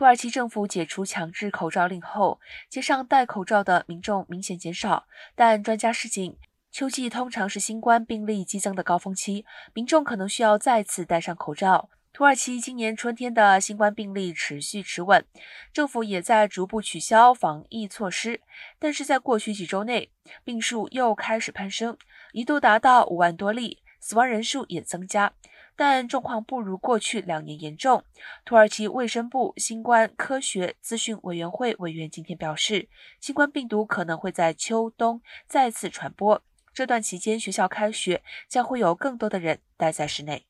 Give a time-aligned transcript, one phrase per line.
[0.00, 5.06] 土耳其政府解除强制口罩令后，街上戴口罩的民众明显减少。
[5.34, 6.38] 但专家示警，
[6.72, 9.44] 秋季通常是新冠病例激增的高峰期，
[9.74, 11.90] 民众可能需要再次戴上口罩。
[12.14, 15.22] 土耳其今年春天的新冠病例持续持稳，
[15.70, 18.40] 政府也在逐步取消防疫措施。
[18.78, 20.10] 但是在过去几周内，
[20.42, 21.98] 病数又开始攀升，
[22.32, 25.34] 一度达到五万多例，死亡人数也增加。
[25.76, 28.04] 但状况不如过去两年严重。
[28.44, 32.88] 土耳其卫生部新冠科学资讯委员会委员今天表示，
[33.20, 36.42] 新冠病毒可能会在秋冬再次传播。
[36.72, 40.49] 这段期间，学校开学将会有更多的人待在室内。